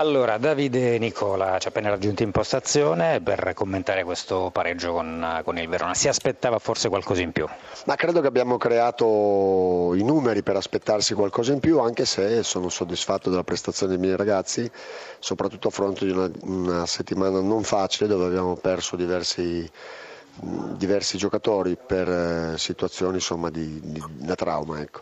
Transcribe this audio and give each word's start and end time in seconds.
Allora, 0.00 0.38
Davide 0.38 0.96
Nicola 0.96 1.58
ci 1.58 1.66
ha 1.66 1.70
appena 1.70 1.90
raggiunto 1.90 2.22
in 2.22 2.30
postazione 2.30 3.20
per 3.20 3.52
commentare 3.52 4.02
questo 4.02 4.48
pareggio 4.50 4.94
con, 4.94 5.42
con, 5.44 5.58
il 5.58 5.68
Verona. 5.68 5.92
Si 5.92 6.08
aspettava 6.08 6.58
forse 6.58 6.88
qualcosa 6.88 7.20
in 7.20 7.32
più? 7.32 7.46
Ma 7.84 7.96
credo 7.96 8.22
che 8.22 8.26
abbiamo 8.26 8.56
creato 8.56 9.92
i 9.94 10.02
numeri 10.02 10.42
per 10.42 10.56
aspettarsi 10.56 11.12
qualcosa 11.12 11.52
in 11.52 11.60
più, 11.60 11.80
anche 11.80 12.06
se 12.06 12.42
sono 12.42 12.70
soddisfatto 12.70 13.28
della 13.28 13.44
prestazione 13.44 13.92
dei 13.92 14.00
miei 14.00 14.16
ragazzi, 14.16 14.70
soprattutto 15.18 15.68
a 15.68 15.70
fronte 15.70 16.06
di 16.06 16.12
una, 16.12 16.30
una 16.44 16.86
settimana 16.86 17.42
non 17.42 17.62
facile 17.62 18.08
dove 18.08 18.24
abbiamo 18.24 18.56
perso 18.56 18.96
diversi, 18.96 19.70
diversi 20.78 21.18
giocatori 21.18 21.76
per 21.76 22.08
eh, 22.08 22.54
situazioni 22.56 23.16
insomma, 23.16 23.50
di, 23.50 23.78
di, 23.82 24.02
da 24.12 24.34
trauma. 24.34 24.80
Ecco. 24.80 25.00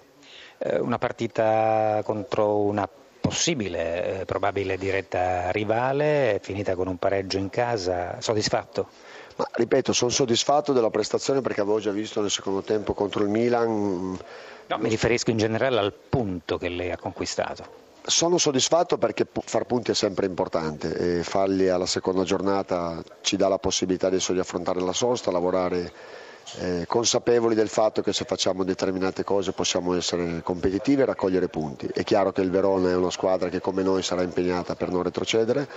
Eh, 0.59 0.81
una 0.81 0.99
partita 0.99 2.01
contro 2.03 2.57
una 2.63 2.89
possibile, 3.29 4.21
eh, 4.21 4.25
probabile 4.25 4.79
diretta 4.79 5.51
rivale, 5.51 6.41
finita 6.43 6.75
con 6.75 6.89
un 6.89 6.97
pareggio 6.97 7.37
in 7.37 7.51
casa, 7.51 8.17
soddisfatto? 8.21 8.89
Ma, 9.37 9.47
ripeto, 9.53 9.93
sono 9.93 10.11
soddisfatto 10.11 10.73
della 10.73 10.89
prestazione 10.89 11.43
perché 11.43 11.61
avevo 11.61 11.79
già 11.79 11.91
visto 11.91 12.23
nel 12.23 12.31
secondo 12.31 12.63
tempo 12.63 12.95
contro 12.95 13.23
il 13.23 13.29
Milan. 13.29 14.19
No, 14.67 14.79
mi 14.79 14.89
riferisco 14.89 15.31
in 15.31 15.37
generale 15.37 15.79
al 15.79 15.93
punto 15.93 16.57
che 16.57 16.71
lei 16.71 16.91
ha 16.91 16.97
conquistato. 16.97 17.87
Sono 18.03 18.39
soddisfatto 18.39 18.97
perché 18.97 19.27
far 19.45 19.65
punti 19.65 19.91
è 19.91 19.95
sempre 19.95 20.25
importante 20.25 21.19
e 21.19 21.23
farli 21.23 21.69
alla 21.69 21.85
seconda 21.85 22.23
giornata 22.25 23.03
ci 23.21 23.37
dà 23.37 23.49
la 23.49 23.59
possibilità 23.59 24.07
adesso 24.07 24.33
di 24.33 24.39
affrontare 24.39 24.81
la 24.81 24.95
sosta, 24.95 25.31
lavorare 25.31 25.93
eh, 26.57 26.85
consapevoli 26.87 27.55
del 27.55 27.69
fatto 27.69 28.03
che 28.03 28.13
se 28.13 28.25
facciamo 28.25 28.65
determinate 28.65 29.25
cose 29.25 29.53
possiamo 29.53 29.95
essere 29.95 30.43
competitivi 30.43 31.03
e 31.03 31.05
raccogliere 31.05 31.49
punti. 31.49 31.87
È 31.87 32.03
chiaro 32.05 32.33
che 32.33 32.41
il 32.41 32.51
Verona 32.51 32.91
è 32.91 32.97
una 32.97 33.11
squadra 33.11 33.49
che 33.49 33.61
come 33.61 33.83
noi 33.83 34.03
sarà 34.03 34.23
impegnata 34.23 34.75
per 34.75 34.91
non 34.91 35.03
retrocedere, 35.03 35.69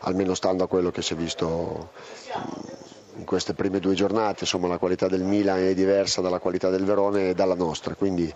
almeno 0.00 0.34
stando 0.34 0.64
a 0.64 0.68
quello 0.68 0.90
che 0.90 1.02
si 1.02 1.14
è 1.14 1.16
visto 1.16 1.90
mm, 2.36 3.18
in 3.18 3.24
queste 3.24 3.54
prime 3.54 3.80
due 3.80 3.94
giornate, 3.94 4.40
insomma 4.40 4.68
la 4.68 4.78
qualità 4.78 5.08
del 5.08 5.22
Milan 5.22 5.58
è 5.58 5.74
diversa 5.74 6.20
dalla 6.20 6.38
qualità 6.38 6.70
del 6.70 6.84
Verona 6.84 7.20
e 7.20 7.34
dalla 7.34 7.54
nostra, 7.54 7.94
quindi 7.94 8.32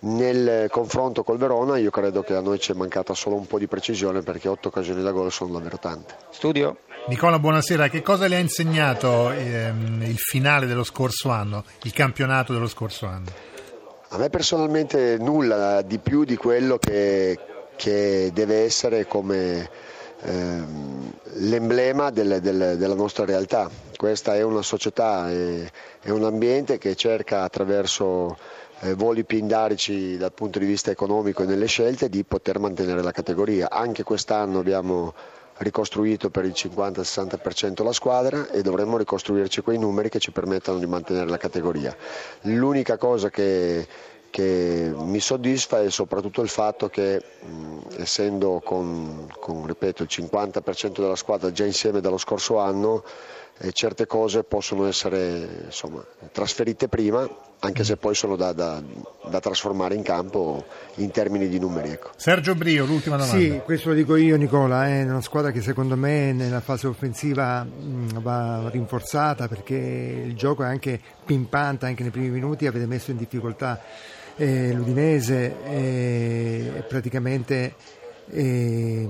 nel 0.00 0.68
confronto 0.70 1.22
col 1.22 1.36
Verona 1.36 1.76
io 1.76 1.90
credo 1.90 2.22
che 2.22 2.34
a 2.34 2.40
noi 2.40 2.58
ci 2.58 2.72
è 2.72 2.74
mancata 2.74 3.12
solo 3.14 3.36
un 3.36 3.46
po' 3.46 3.58
di 3.58 3.66
precisione 3.66 4.22
perché 4.22 4.48
otto 4.48 4.68
occasioni 4.68 5.02
da 5.02 5.10
gol 5.10 5.30
sono 5.30 5.52
davvero 5.52 5.78
tante. 5.78 6.14
Studio. 6.30 6.78
Nicola, 7.08 7.38
buonasera. 7.38 7.88
Che 7.88 8.02
cosa 8.02 8.26
le 8.26 8.36
ha 8.36 8.38
insegnato 8.38 9.30
ehm, 9.30 10.02
il 10.02 10.18
finale 10.18 10.66
dello 10.66 10.84
scorso 10.84 11.30
anno, 11.30 11.64
il 11.82 11.92
campionato 11.92 12.52
dello 12.52 12.68
scorso 12.68 13.06
anno? 13.06 13.48
A 14.08 14.18
me 14.18 14.28
personalmente 14.28 15.16
nulla 15.18 15.82
di 15.82 15.98
più 15.98 16.24
di 16.24 16.36
quello 16.36 16.78
che, 16.78 17.38
che 17.76 18.30
deve 18.32 18.64
essere 18.64 19.06
come 19.06 19.68
ehm, 20.22 21.12
l'emblema 21.34 22.10
del, 22.10 22.40
del, 22.40 22.76
della 22.76 22.94
nostra 22.94 23.24
realtà. 23.24 23.70
Questa 23.96 24.34
è 24.34 24.42
una 24.42 24.62
società, 24.62 25.30
è, 25.30 25.70
è 26.00 26.10
un 26.10 26.24
ambiente 26.24 26.78
che 26.78 26.94
cerca 26.96 27.42
attraverso 27.42 28.36
eh, 28.80 28.94
voli 28.94 29.24
pindarici 29.24 30.16
dal 30.16 30.32
punto 30.32 30.58
di 30.58 30.66
vista 30.66 30.90
economico 30.90 31.42
e 31.42 31.46
nelle 31.46 31.66
scelte 31.66 32.08
di 32.08 32.24
poter 32.24 32.58
mantenere 32.58 33.02
la 33.02 33.12
categoria. 33.12 33.70
Anche 33.70 34.02
quest'anno 34.02 34.58
abbiamo 34.58 35.14
ricostruito 35.58 36.30
per 36.30 36.44
il 36.46 36.52
50-60% 36.52 37.84
la 37.84 37.92
squadra 37.92 38.48
e 38.50 38.62
dovremmo 38.62 38.96
ricostruirci 38.96 39.60
quei 39.60 39.78
numeri 39.78 40.08
che 40.08 40.18
ci 40.18 40.30
permettano 40.32 40.78
di 40.78 40.86
mantenere 40.86 41.28
la 41.28 41.36
categoria. 41.36 41.94
L'unica 42.42 42.96
cosa 42.96 43.28
che, 43.28 43.86
che 44.30 44.92
mi 44.96 45.20
soddisfa 45.20 45.82
è 45.82 45.90
soprattutto 45.90 46.40
il 46.40 46.48
fatto 46.48 46.88
che 46.88 47.22
mh, 47.40 47.96
essendo 47.98 48.62
con, 48.64 49.26
con 49.38 49.66
ripeto, 49.66 50.04
il 50.04 50.08
50% 50.10 51.00
della 51.00 51.16
squadra 51.16 51.52
già 51.52 51.64
insieme 51.64 52.00
dallo 52.00 52.18
scorso 52.18 52.58
anno 52.58 53.02
eh, 53.62 53.72
certe 53.72 54.06
cose 54.06 54.42
possono 54.42 54.86
essere 54.86 55.64
insomma, 55.66 56.02
trasferite 56.32 56.88
prima 56.88 57.28
anche 57.62 57.84
se 57.84 57.98
poi 57.98 58.14
sono 58.14 58.36
da, 58.36 58.52
da, 58.52 58.82
da, 59.28 59.38
trasformare 59.38 59.94
in 59.94 60.02
campo 60.02 60.64
in 60.94 61.10
termini 61.10 61.46
di 61.46 61.58
numeri. 61.58 61.90
Ecco. 61.90 62.10
Sergio 62.16 62.54
Brio, 62.54 62.86
l'ultima 62.86 63.16
domanda. 63.16 63.38
Sì, 63.38 63.60
questo 63.62 63.90
lo 63.90 63.94
dico 63.94 64.16
io 64.16 64.36
Nicola, 64.36 64.88
è 64.88 65.02
una 65.02 65.20
squadra 65.20 65.50
che 65.50 65.60
secondo 65.60 65.94
me 65.94 66.32
nella 66.32 66.60
fase 66.60 66.86
offensiva 66.86 67.66
va 67.68 68.66
rinforzata 68.70 69.46
perché 69.46 69.74
il 69.74 70.34
gioco 70.36 70.62
è 70.62 70.66
anche 70.66 70.98
pimpante, 71.26 71.84
anche 71.84 72.00
nei 72.00 72.10
primi 72.10 72.30
minuti 72.30 72.66
avete 72.66 72.86
messo 72.86 73.10
in 73.10 73.18
difficoltà 73.18 73.78
eh, 74.36 74.72
l'Udinese 74.72 75.54
e 75.64 76.84
praticamente 76.88 77.74
eh, 78.30 79.08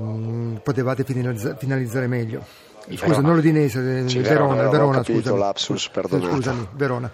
potevate 0.62 1.04
finalizza- 1.04 1.54
finalizzare 1.56 2.06
meglio. 2.06 2.44
Scusa, 2.94 3.20
non 3.20 3.34
l'Udinese, 3.36 3.78
eh, 3.78 4.20
Verona, 4.20 4.69
Verona, 4.69 4.97
capito, 4.97 5.36
lapsus, 5.36 5.91
Scusami, 5.92 6.69
Verona. 6.72 7.12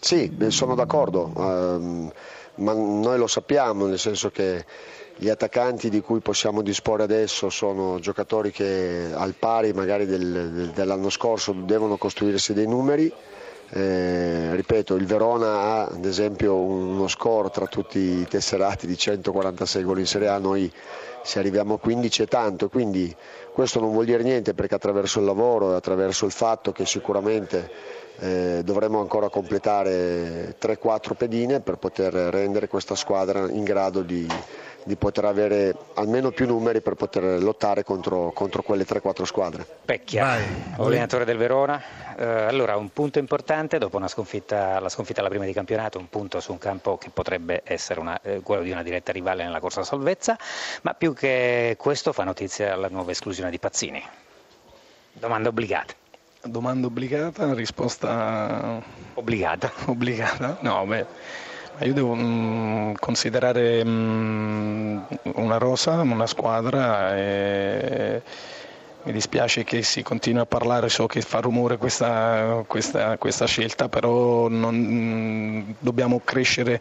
Sì, 0.00 0.34
sono 0.48 0.74
d'accordo, 0.74 1.30
um, 1.34 2.10
ma 2.56 2.72
noi 2.72 3.18
lo 3.18 3.28
sappiamo, 3.28 3.86
nel 3.86 4.00
senso 4.00 4.30
che 4.30 4.64
gli 5.16 5.28
attaccanti 5.28 5.88
di 5.90 6.00
cui 6.00 6.18
possiamo 6.18 6.62
disporre 6.62 7.04
adesso 7.04 7.50
sono 7.50 8.00
giocatori 8.00 8.50
che 8.50 9.10
al 9.14 9.34
pari 9.38 9.72
magari 9.72 10.06
del, 10.06 10.72
dell'anno 10.74 11.10
scorso 11.10 11.52
devono 11.52 11.96
costruirsi 11.96 12.52
dei 12.52 12.66
numeri. 12.66 13.12
Eh, 13.74 14.54
ripeto, 14.54 14.96
il 14.96 15.06
Verona 15.06 15.60
ha 15.60 15.84
ad 15.86 16.04
esempio 16.04 16.56
uno 16.56 17.08
score 17.08 17.48
tra 17.48 17.66
tutti 17.66 17.98
i 17.98 18.26
tesserati 18.28 18.86
di 18.86 18.98
146 18.98 19.82
gol 19.82 20.00
in 20.00 20.06
Serie 20.06 20.28
A, 20.28 20.36
noi 20.36 20.70
se 21.22 21.38
arriviamo 21.38 21.74
a 21.74 21.78
15 21.78 22.24
è 22.24 22.26
tanto, 22.26 22.68
quindi 22.68 23.14
questo 23.54 23.80
non 23.80 23.92
vuol 23.92 24.04
dire 24.04 24.22
niente 24.22 24.52
perché 24.52 24.74
attraverso 24.74 25.20
il 25.20 25.24
lavoro 25.24 25.72
e 25.72 25.76
attraverso 25.76 26.26
il 26.26 26.32
fatto 26.32 26.70
che 26.72 26.84
sicuramente 26.84 27.70
eh, 28.18 28.62
dovremo 28.64 29.00
ancora 29.00 29.28
completare 29.28 30.56
3-4 30.60 31.14
pedine 31.16 31.60
per 31.60 31.76
poter 31.76 32.12
rendere 32.12 32.68
questa 32.68 32.94
squadra 32.94 33.50
in 33.50 33.64
grado 33.64 34.02
di, 34.02 34.26
di 34.84 34.96
poter 34.96 35.24
avere 35.24 35.74
almeno 35.94 36.30
più 36.30 36.46
numeri 36.46 36.80
per 36.80 36.94
poter 36.94 37.42
lottare 37.42 37.84
contro, 37.84 38.32
contro 38.32 38.62
quelle 38.62 38.84
3-4 38.84 39.22
squadre. 39.24 39.66
Pecchia, 39.84 40.24
Vai. 40.24 40.44
allenatore 40.78 41.24
del 41.24 41.36
Verona. 41.36 41.82
Eh, 42.16 42.24
allora, 42.24 42.76
un 42.76 42.92
punto 42.92 43.18
importante 43.18 43.78
dopo 43.78 43.98
sconfitta, 44.08 44.80
la 44.80 44.88
sconfitta 44.88 45.20
alla 45.20 45.28
prima 45.28 45.44
di 45.44 45.52
campionato, 45.52 45.98
un 45.98 46.08
punto 46.08 46.40
su 46.40 46.52
un 46.52 46.58
campo 46.58 46.98
che 46.98 47.10
potrebbe 47.10 47.62
essere 47.64 48.00
una, 48.00 48.20
eh, 48.22 48.40
quello 48.40 48.62
di 48.62 48.70
una 48.70 48.82
diretta 48.82 49.12
rivale 49.12 49.44
nella 49.44 49.60
corsa 49.60 49.80
a 49.80 49.84
salvezza, 49.84 50.36
ma 50.82 50.94
più 50.94 51.14
che 51.14 51.76
questo 51.78 52.12
fa 52.12 52.24
notizia 52.24 52.74
la 52.76 52.88
nuova 52.88 53.10
esclusione 53.10 53.50
di 53.50 53.58
Pazzini. 53.58 54.02
Domanda 55.12 55.48
obbligata. 55.48 56.01
Domanda 56.44 56.88
obbligata, 56.88 57.54
risposta 57.54 58.82
obbligata. 59.14 59.70
obbligata? 59.86 60.58
No, 60.62 60.84
beh, 60.86 61.06
io 61.82 61.92
devo 61.92 62.14
mh, 62.14 62.22
mm, 62.24 62.92
considerare 62.98 63.84
mh, 63.84 63.88
mm, 63.88 65.02
una 65.36 65.58
rosa, 65.58 66.00
una 66.00 66.26
squadra 66.26 67.16
e 67.16 68.22
mi 69.04 69.12
dispiace 69.12 69.64
che 69.64 69.82
si 69.82 70.02
continui 70.02 70.40
a 70.42 70.46
parlare, 70.46 70.88
so 70.88 71.06
che 71.06 71.20
fa 71.22 71.40
rumore 71.40 71.76
questa, 71.76 72.62
questa, 72.66 73.18
questa 73.18 73.46
scelta, 73.46 73.88
però 73.88 74.48
non, 74.48 75.74
dobbiamo 75.78 76.20
crescere 76.24 76.80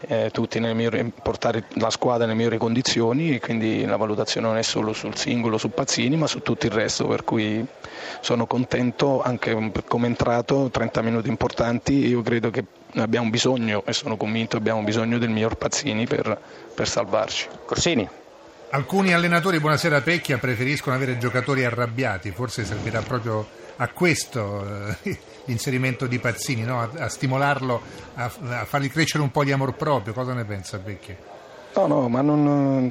eh, 0.00 0.30
tutti, 0.32 0.58
migliori, 0.58 1.12
portare 1.22 1.64
la 1.74 1.90
squadra 1.90 2.26
nelle 2.26 2.36
migliori 2.36 2.58
condizioni 2.58 3.34
e 3.34 3.40
quindi 3.40 3.84
la 3.84 3.96
valutazione 3.96 4.48
non 4.48 4.56
è 4.56 4.62
solo 4.62 4.92
sul 4.92 5.16
singolo, 5.16 5.58
su 5.58 5.70
Pazzini, 5.70 6.16
ma 6.16 6.26
su 6.26 6.42
tutto 6.42 6.66
il 6.66 6.72
resto, 6.72 7.06
per 7.06 7.24
cui 7.24 7.64
sono 8.20 8.46
contento 8.46 9.22
anche 9.22 9.72
come 9.86 10.06
entrato, 10.06 10.70
30 10.70 11.02
minuti 11.02 11.28
importanti, 11.28 12.08
io 12.08 12.22
credo 12.22 12.50
che 12.50 12.64
abbiamo 12.96 13.30
bisogno 13.30 13.84
e 13.86 13.92
sono 13.92 14.16
convinto 14.16 14.56
abbiamo 14.56 14.82
bisogno 14.82 15.18
del 15.18 15.30
miglior 15.30 15.56
Pazzini 15.56 16.06
per, 16.06 16.36
per 16.74 16.88
salvarci. 16.88 17.46
Corsini. 17.64 18.19
Alcuni 18.72 19.12
allenatori, 19.12 19.58
buonasera 19.58 20.00
Pecchia, 20.00 20.38
preferiscono 20.38 20.94
avere 20.94 21.18
giocatori 21.18 21.64
arrabbiati, 21.64 22.30
forse 22.30 22.64
servirà 22.64 23.02
proprio 23.02 23.44
a 23.74 23.88
questo 23.88 24.94
eh, 25.02 25.18
l'inserimento 25.46 26.06
di 26.06 26.20
Pazzini, 26.20 26.62
no? 26.62 26.80
a, 26.80 26.88
a, 26.96 27.08
stimolarlo, 27.08 27.82
a, 28.14 28.30
a, 28.50 28.64
fargli 28.64 28.88
crescere 28.88 29.24
un 29.24 29.32
po' 29.32 29.42
di 29.42 29.50
amor 29.50 29.74
proprio. 29.74 30.12
Cosa 30.12 30.34
ne 30.34 30.44
pensa 30.44 30.78
Pecchia? 30.78 31.16
No, 31.74 31.88
no, 31.88 32.08
ma 32.08 32.20
non, 32.20 32.88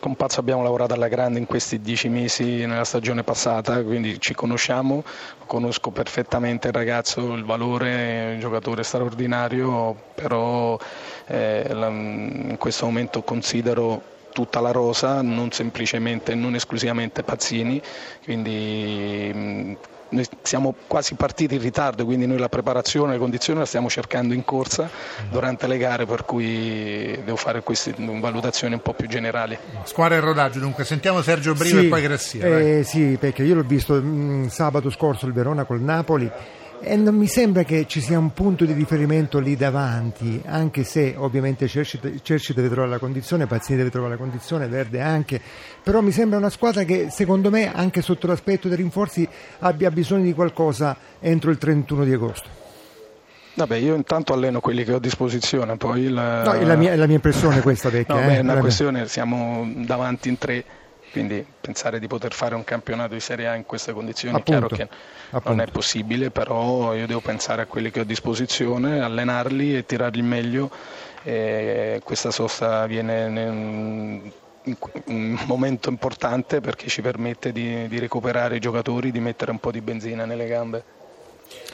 con 0.00 0.16
Pazzo 0.16 0.40
abbiamo 0.40 0.62
lavorato 0.62 0.94
alla 0.94 1.08
grande 1.08 1.38
in 1.38 1.44
questi 1.44 1.82
dieci 1.82 2.08
mesi 2.08 2.64
nella 2.64 2.84
stagione 2.84 3.22
passata, 3.22 3.82
quindi 3.82 4.18
ci 4.18 4.34
conosciamo, 4.34 5.04
conosco 5.44 5.90
perfettamente 5.90 6.68
il 6.68 6.72
ragazzo, 6.72 7.34
il 7.34 7.44
valore, 7.44 8.32
un 8.32 8.40
giocatore 8.40 8.82
straordinario, 8.84 9.94
però 10.14 10.78
eh, 11.26 11.66
in 11.70 12.56
questo 12.58 12.86
momento 12.86 13.20
considero 13.20 14.16
tutta 14.32 14.60
la 14.60 14.70
rosa, 14.70 15.22
non 15.22 15.50
semplicemente, 15.50 16.34
non 16.34 16.54
esclusivamente 16.54 17.22
Pazzini, 17.22 17.80
quindi 18.24 19.76
noi 20.10 20.26
siamo 20.42 20.74
quasi 20.86 21.14
partiti 21.14 21.54
in 21.54 21.60
ritardo, 21.60 22.04
quindi 22.04 22.26
noi 22.26 22.38
la 22.38 22.48
preparazione, 22.48 23.12
le 23.12 23.18
condizioni 23.18 23.60
la 23.60 23.64
stiamo 23.64 23.88
cercando 23.88 24.34
in 24.34 24.44
corsa 24.44 24.90
durante 25.30 25.66
le 25.66 25.78
gare, 25.78 26.06
per 26.06 26.24
cui 26.24 27.18
devo 27.24 27.36
fare 27.36 27.62
queste 27.62 27.94
valutazioni 27.96 28.74
un 28.74 28.82
po' 28.82 28.92
più 28.92 29.08
generali. 29.08 29.56
Squadra 29.84 30.16
e 30.16 30.20
rodaggio, 30.20 30.58
dunque 30.58 30.84
sentiamo 30.84 31.22
Sergio 31.22 31.54
Briva 31.54 31.80
sì, 31.80 31.86
e 31.86 31.88
poi 31.88 32.02
Grassia. 32.02 32.58
Eh, 32.58 32.82
sì, 32.84 33.16
perché 33.20 33.42
io 33.42 33.54
l'ho 33.54 33.62
visto 33.62 33.94
mh, 33.94 34.06
mm, 34.06 34.46
sabato 34.46 34.90
scorso 34.90 35.26
il 35.26 35.32
Verona 35.32 35.64
col 35.64 35.80
Napoli 35.80 36.30
e 36.82 36.96
non 36.96 37.14
mi 37.14 37.26
sembra 37.26 37.62
che 37.62 37.86
ci 37.86 38.00
sia 38.00 38.18
un 38.18 38.32
punto 38.32 38.64
di 38.64 38.72
riferimento 38.72 39.38
lì 39.38 39.54
davanti, 39.56 40.42
anche 40.46 40.82
se 40.84 41.14
ovviamente 41.16 41.68
Cerci 41.68 42.54
deve 42.54 42.68
trovare 42.68 42.90
la 42.90 42.98
condizione, 42.98 43.46
Pazzini 43.46 43.78
deve 43.78 43.90
trovare 43.90 44.14
la 44.14 44.18
condizione, 44.18 44.66
Verde 44.66 45.00
anche, 45.00 45.40
però 45.82 46.00
mi 46.00 46.12
sembra 46.12 46.38
una 46.38 46.50
squadra 46.50 46.84
che 46.84 47.08
secondo 47.10 47.50
me 47.50 47.72
anche 47.72 48.00
sotto 48.00 48.26
l'aspetto 48.26 48.68
dei 48.68 48.78
rinforzi 48.78 49.28
abbia 49.60 49.90
bisogno 49.90 50.24
di 50.24 50.32
qualcosa 50.32 50.96
entro 51.20 51.50
il 51.50 51.58
31 51.58 52.04
di 52.04 52.12
agosto. 52.12 52.48
Vabbè, 53.52 53.76
io 53.76 53.94
intanto 53.94 54.32
alleno 54.32 54.60
quelli 54.60 54.84
che 54.84 54.92
ho 54.92 54.96
a 54.96 55.00
disposizione, 55.00 55.76
poi 55.76 56.02
il... 56.02 56.12
no, 56.12 56.52
è, 56.52 56.64
la 56.64 56.76
mia, 56.76 56.96
la 56.96 57.06
mia 57.06 57.16
impressione 57.16 57.60
questa 57.60 57.90
vecchia. 57.90 58.14
no, 58.14 58.20
eh? 58.22 58.26
beh, 58.26 58.36
è 58.36 58.40
una 58.40 58.56
questione, 58.56 59.06
siamo 59.06 59.70
davanti 59.76 60.28
in 60.28 60.38
tre 60.38 60.64
quindi 61.10 61.44
pensare 61.60 61.98
di 61.98 62.06
poter 62.06 62.32
fare 62.32 62.54
un 62.54 62.64
campionato 62.64 63.14
di 63.14 63.20
Serie 63.20 63.48
A 63.48 63.54
in 63.54 63.64
queste 63.64 63.92
condizioni 63.92 64.38
è 64.38 64.42
chiaro 64.42 64.68
che 64.68 64.88
appunto. 65.30 65.48
non 65.48 65.60
è 65.60 65.66
possibile, 65.66 66.30
però 66.30 66.94
io 66.94 67.06
devo 67.06 67.20
pensare 67.20 67.62
a 67.62 67.66
quelli 67.66 67.90
che 67.90 68.00
ho 68.00 68.02
a 68.02 68.06
disposizione, 68.06 69.00
allenarli 69.00 69.76
e 69.76 69.84
tirarli 69.84 70.22
meglio. 70.22 70.70
E 71.22 72.00
questa 72.02 72.30
sosta 72.30 72.86
viene 72.86 73.26
in 73.26 74.32
un 75.06 75.38
momento 75.46 75.88
importante 75.88 76.60
perché 76.60 76.88
ci 76.88 77.02
permette 77.02 77.52
di, 77.52 77.88
di 77.88 77.98
recuperare 77.98 78.56
i 78.56 78.60
giocatori, 78.60 79.10
di 79.10 79.20
mettere 79.20 79.50
un 79.50 79.58
po' 79.58 79.70
di 79.70 79.80
benzina 79.80 80.24
nelle 80.24 80.46
gambe. 80.46 80.84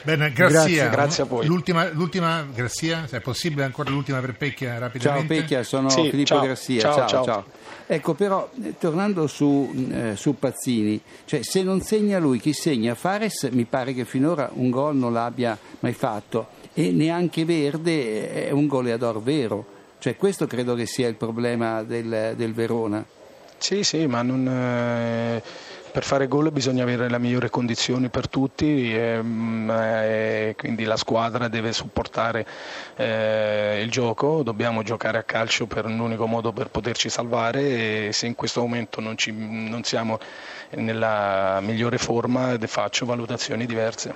Bene, 0.03 0.31
grazie. 0.31 0.89
grazie 0.89 1.23
a 1.23 1.25
voi. 1.25 1.45
L'ultima, 1.45 1.89
l'ultima 1.89 2.45
Grazia, 2.53 3.05
se 3.07 3.17
è 3.17 3.21
possibile 3.21 3.63
ancora 3.63 3.89
l'ultima 3.89 4.19
per 4.19 4.35
Pecchia 4.35 4.77
rapidamente. 4.77 5.27
Ciao 5.33 5.41
Pecchia, 5.41 5.63
sono 5.63 5.89
Sì, 5.89 6.09
Filippo 6.09 6.25
ciao, 6.35 6.41
Grassia. 6.41 6.79
ciao, 6.79 6.93
Ciao, 6.95 7.07
ciao. 7.07 7.23
ciao. 7.23 7.45
Ecco, 7.89 8.13
però, 8.13 8.49
eh, 8.63 8.75
tornando 8.77 9.27
su, 9.27 9.73
eh, 9.91 10.15
su 10.17 10.37
Pazzini, 10.37 10.99
cioè, 11.25 11.41
se 11.41 11.63
non 11.63 11.81
segna 11.81 12.19
lui, 12.19 12.39
chi 12.39 12.51
segna? 12.51 12.95
Fares 12.95 13.47
mi 13.51 13.63
pare 13.63 13.93
che 13.93 14.03
finora 14.03 14.49
un 14.53 14.69
gol 14.69 14.95
non 14.97 15.13
l'abbia 15.13 15.57
mai 15.79 15.93
fatto 15.93 16.49
e 16.73 16.91
neanche 16.91 17.45
Verde 17.45 18.47
è 18.47 18.51
un 18.51 18.67
goleador 18.67 19.21
vero. 19.21 19.65
Cioè, 19.99 20.15
questo 20.17 20.47
credo 20.47 20.75
che 20.75 20.85
sia 20.85 21.07
il 21.07 21.15
problema 21.15 21.81
del, 21.83 22.33
del 22.35 22.53
Verona. 22.53 23.03
Sì, 23.57 23.83
sì, 23.83 24.05
ma 24.05 24.21
non, 24.21 24.47
eh, 24.47 25.41
per 25.97 26.05
fare 26.05 26.27
gol 26.27 26.51
bisogna 26.51 26.83
avere 26.83 27.09
le 27.09 27.17
migliori 27.17 27.49
condizioni 27.49 28.09
per 28.09 28.29
tutti 28.29 28.93
e, 28.93 29.19
mm, 29.19 29.69
e 29.71 30.55
quindi 30.55 30.83
la 30.83 30.95
squadra 30.95 31.47
deve 31.47 31.73
supportare 31.73 32.45
eh, 32.97 33.81
il 33.81 33.89
gioco, 33.89 34.43
dobbiamo 34.43 34.83
giocare 34.83 35.17
a 35.17 35.23
calcio 35.23 35.65
per 35.65 35.85
un 35.85 35.97
unico 35.97 36.27
modo 36.27 36.53
per 36.53 36.69
poterci 36.69 37.09
salvare 37.09 38.09
e 38.09 38.13
se 38.13 38.27
in 38.27 38.35
questo 38.35 38.61
momento 38.61 39.01
non, 39.01 39.17
ci, 39.17 39.31
non 39.31 39.81
siamo 39.81 40.19
nella 40.75 41.61
migliore 41.63 41.97
forma 41.97 42.55
faccio 42.67 43.07
valutazioni 43.07 43.65
diverse. 43.65 44.13